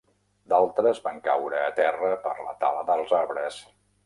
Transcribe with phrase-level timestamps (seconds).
[0.53, 3.63] D'altres van caure a terra per la tala dels arbres.